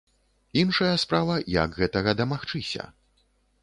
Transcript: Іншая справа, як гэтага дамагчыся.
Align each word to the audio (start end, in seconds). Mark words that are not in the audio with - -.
Іншая 0.61 0.95
справа, 1.03 1.37
як 1.59 1.79
гэтага 1.83 2.19
дамагчыся. 2.23 2.93